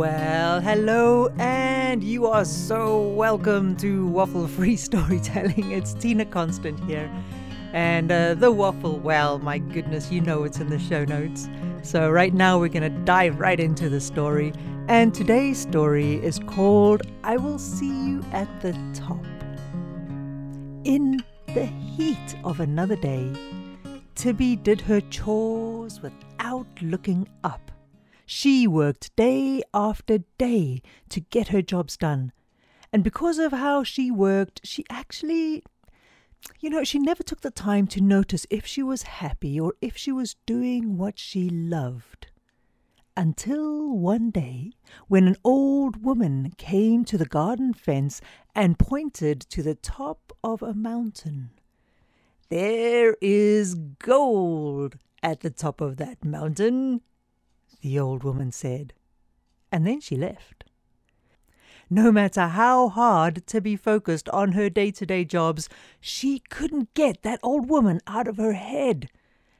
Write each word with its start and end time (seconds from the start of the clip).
Well, 0.00 0.62
hello, 0.62 1.28
and 1.38 2.02
you 2.02 2.26
are 2.26 2.46
so 2.46 3.02
welcome 3.08 3.76
to 3.76 4.06
Waffle 4.06 4.48
Free 4.48 4.74
Storytelling. 4.88 5.72
It's 5.72 5.92
Tina 5.92 6.24
Constant 6.24 6.82
here. 6.84 7.12
And 7.74 8.10
uh, 8.10 8.32
the 8.32 8.50
waffle, 8.50 8.98
well, 8.98 9.38
my 9.40 9.58
goodness, 9.58 10.10
you 10.10 10.22
know 10.22 10.44
it's 10.44 10.58
in 10.58 10.70
the 10.70 10.78
show 10.78 11.04
notes. 11.04 11.50
So, 11.82 12.08
right 12.08 12.32
now, 12.32 12.58
we're 12.58 12.68
going 12.68 12.90
to 12.90 13.04
dive 13.04 13.38
right 13.38 13.60
into 13.60 13.90
the 13.90 14.00
story. 14.00 14.54
And 14.88 15.12
today's 15.12 15.58
story 15.58 16.14
is 16.14 16.38
called 16.46 17.02
I 17.22 17.36
Will 17.36 17.58
See 17.58 18.06
You 18.06 18.24
at 18.32 18.48
the 18.62 18.72
Top. 18.94 19.22
In 20.84 21.22
the 21.48 21.66
heat 21.66 22.36
of 22.42 22.60
another 22.60 22.96
day, 22.96 23.30
Tibby 24.14 24.56
did 24.56 24.80
her 24.80 25.02
chores 25.02 26.00
without 26.00 26.68
looking 26.80 27.28
up. 27.44 27.70
She 28.32 28.68
worked 28.68 29.16
day 29.16 29.60
after 29.74 30.18
day 30.38 30.82
to 31.08 31.18
get 31.18 31.48
her 31.48 31.62
jobs 31.62 31.96
done. 31.96 32.30
And 32.92 33.02
because 33.02 33.40
of 33.40 33.50
how 33.50 33.82
she 33.82 34.12
worked, 34.12 34.60
she 34.62 34.84
actually, 34.88 35.64
you 36.60 36.70
know, 36.70 36.84
she 36.84 37.00
never 37.00 37.24
took 37.24 37.40
the 37.40 37.50
time 37.50 37.88
to 37.88 38.00
notice 38.00 38.46
if 38.48 38.64
she 38.64 38.84
was 38.84 39.02
happy 39.02 39.58
or 39.58 39.74
if 39.80 39.96
she 39.96 40.12
was 40.12 40.36
doing 40.46 40.96
what 40.96 41.18
she 41.18 41.50
loved. 41.50 42.28
Until 43.16 43.88
one 43.96 44.30
day, 44.30 44.74
when 45.08 45.26
an 45.26 45.36
old 45.42 46.04
woman 46.04 46.52
came 46.56 47.04
to 47.06 47.18
the 47.18 47.26
garden 47.26 47.74
fence 47.74 48.20
and 48.54 48.78
pointed 48.78 49.40
to 49.40 49.60
the 49.60 49.74
top 49.74 50.32
of 50.44 50.62
a 50.62 50.72
mountain. 50.72 51.50
There 52.48 53.16
is 53.20 53.74
gold 53.74 54.98
at 55.20 55.40
the 55.40 55.50
top 55.50 55.80
of 55.80 55.96
that 55.96 56.24
mountain, 56.24 57.00
the 57.80 57.98
old 57.98 58.22
woman 58.22 58.52
said. 58.52 58.92
And 59.72 59.86
then 59.86 60.00
she 60.00 60.16
left. 60.16 60.64
No 61.88 62.12
matter 62.12 62.48
how 62.48 62.88
hard 62.88 63.46
Tibby 63.46 63.76
focused 63.76 64.28
on 64.28 64.52
her 64.52 64.70
day 64.70 64.90
to 64.92 65.04
day 65.04 65.24
jobs, 65.24 65.68
she 66.00 66.38
couldn't 66.38 66.94
get 66.94 67.22
that 67.22 67.40
old 67.42 67.68
woman 67.68 68.00
out 68.06 68.28
of 68.28 68.36
her 68.36 68.52
head. 68.52 69.08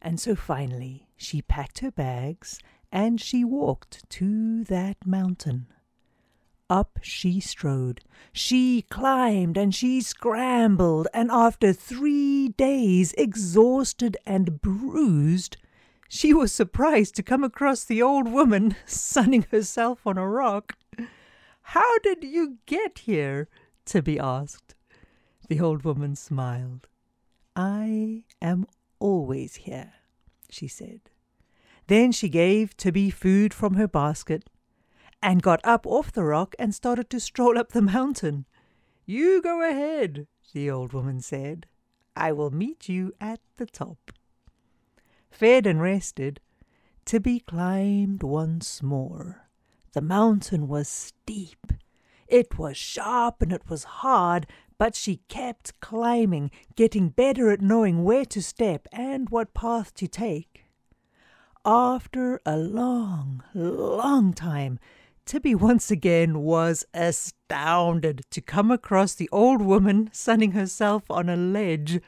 And 0.00 0.20
so 0.20 0.36
finally, 0.36 1.08
she 1.16 1.42
packed 1.42 1.80
her 1.80 1.90
bags 1.90 2.60
and 2.92 3.20
she 3.20 3.44
walked 3.44 4.08
to 4.10 4.64
that 4.64 5.04
mountain. 5.04 5.66
Up 6.70 6.98
she 7.02 7.40
strode. 7.40 8.02
She 8.32 8.82
climbed 8.82 9.56
and 9.56 9.74
she 9.74 10.00
scrambled, 10.00 11.08
and 11.12 11.30
after 11.30 11.72
three 11.72 12.48
days, 12.48 13.12
exhausted 13.18 14.16
and 14.24 14.60
bruised, 14.62 15.56
she 16.14 16.34
was 16.34 16.52
surprised 16.52 17.16
to 17.16 17.22
come 17.22 17.42
across 17.42 17.84
the 17.84 18.02
old 18.02 18.28
woman 18.30 18.76
sunning 18.84 19.46
herself 19.50 20.06
on 20.06 20.18
a 20.18 20.28
rock. 20.28 20.76
How 21.62 21.98
did 22.00 22.22
you 22.22 22.58
get 22.66 22.98
here? 22.98 23.48
Tibby 23.86 24.18
asked. 24.18 24.74
The 25.48 25.58
old 25.58 25.84
woman 25.84 26.14
smiled. 26.14 26.86
I 27.56 28.24
am 28.42 28.66
always 28.98 29.54
here, 29.54 29.94
she 30.50 30.68
said. 30.68 31.00
Then 31.86 32.12
she 32.12 32.28
gave 32.28 32.76
Tibby 32.76 33.08
food 33.08 33.54
from 33.54 33.76
her 33.76 33.88
basket 33.88 34.50
and 35.22 35.40
got 35.40 35.60
up 35.64 35.86
off 35.86 36.12
the 36.12 36.24
rock 36.24 36.54
and 36.58 36.74
started 36.74 37.08
to 37.08 37.20
stroll 37.20 37.56
up 37.56 37.72
the 37.72 37.80
mountain. 37.80 38.44
You 39.06 39.40
go 39.40 39.66
ahead, 39.66 40.26
the 40.52 40.70
old 40.70 40.92
woman 40.92 41.22
said. 41.22 41.64
I 42.14 42.32
will 42.32 42.50
meet 42.50 42.86
you 42.86 43.14
at 43.18 43.40
the 43.56 43.64
top. 43.64 44.12
Fed 45.32 45.66
and 45.66 45.80
rested, 45.80 46.40
Tibby 47.04 47.40
climbed 47.40 48.22
once 48.22 48.82
more. 48.82 49.48
The 49.92 50.02
mountain 50.02 50.68
was 50.68 50.88
steep. 50.88 51.72
It 52.28 52.58
was 52.58 52.76
sharp 52.76 53.42
and 53.42 53.52
it 53.52 53.68
was 53.68 53.84
hard, 53.84 54.46
but 54.78 54.94
she 54.94 55.22
kept 55.28 55.80
climbing, 55.80 56.50
getting 56.76 57.08
better 57.08 57.50
at 57.50 57.60
knowing 57.60 58.04
where 58.04 58.26
to 58.26 58.42
step 58.42 58.86
and 58.92 59.30
what 59.30 59.54
path 59.54 59.94
to 59.94 60.06
take. 60.06 60.64
After 61.64 62.40
a 62.44 62.56
long, 62.56 63.42
long 63.54 64.34
time, 64.34 64.78
Tibby 65.24 65.54
once 65.54 65.90
again 65.90 66.40
was 66.40 66.84
astounded 66.92 68.26
to 68.30 68.40
come 68.40 68.70
across 68.70 69.14
the 69.14 69.30
old 69.32 69.62
woman 69.62 70.10
sunning 70.12 70.52
herself 70.52 71.04
on 71.10 71.28
a 71.28 71.36
ledge. 71.36 72.00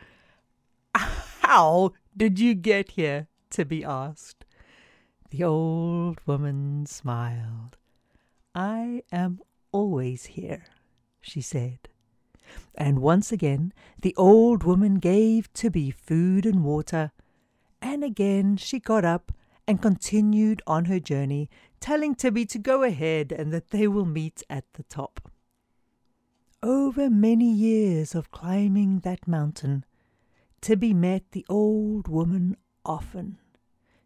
How 1.46 1.92
did 2.16 2.40
you 2.40 2.54
get 2.54 2.92
here? 2.92 3.28
Tibby 3.50 3.84
asked. 3.84 4.46
The 5.28 5.44
old 5.44 6.18
woman 6.24 6.86
smiled. 6.86 7.76
I 8.54 9.02
am 9.12 9.40
always 9.70 10.24
here, 10.24 10.64
she 11.20 11.42
said. 11.42 11.90
And 12.74 13.00
once 13.00 13.30
again 13.30 13.74
the 14.00 14.14
old 14.16 14.64
woman 14.64 14.94
gave 14.94 15.52
Tibby 15.52 15.90
food 15.90 16.46
and 16.46 16.64
water, 16.64 17.12
and 17.82 18.02
again 18.02 18.56
she 18.56 18.80
got 18.80 19.04
up 19.04 19.30
and 19.68 19.82
continued 19.82 20.62
on 20.66 20.86
her 20.86 20.98
journey, 20.98 21.50
telling 21.78 22.14
Tibby 22.14 22.46
to 22.46 22.58
go 22.58 22.84
ahead 22.84 23.32
and 23.32 23.52
that 23.52 23.68
they 23.68 23.86
will 23.86 24.06
meet 24.06 24.42
at 24.48 24.64
the 24.72 24.84
top. 24.84 25.30
Over 26.62 27.10
many 27.10 27.52
years 27.52 28.14
of 28.14 28.30
climbing 28.30 29.00
that 29.00 29.28
mountain, 29.28 29.84
Tibby 30.64 30.94
met 30.94 31.32
the 31.32 31.44
old 31.50 32.08
woman 32.08 32.56
often. 32.86 33.36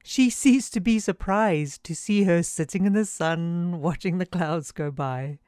She 0.03 0.29
ceased 0.29 0.75
to 0.75 0.81
be 0.81 0.99
surprised 0.99 1.85
to 1.85 1.95
see 1.95 2.25
her 2.25 2.43
sitting 2.43 2.85
in 2.85 2.95
the 2.95 3.05
sun, 3.05 3.81
watching 3.81 4.19
the 4.19 4.27
clouds 4.27 4.73
go 4.73 4.91
by. 4.91 5.39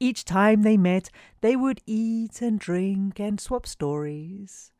Each 0.00 0.24
time 0.24 0.62
they 0.62 0.76
met, 0.76 1.08
they 1.40 1.54
would 1.54 1.80
eat 1.86 2.42
and 2.42 2.58
drink 2.58 3.20
and 3.20 3.40
swap 3.40 3.64
stories. 3.64 4.72